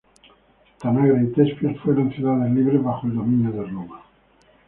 Tanagra 0.79 1.21
y 1.21 1.27
Tespias 1.31 1.79
fueron 1.81 2.11
ciudades 2.11 2.51
libres 2.51 2.81
bajo 2.81 3.05
el 3.05 3.13
dominio 3.17 3.51
de 3.51 3.65
Roma. 3.69 4.01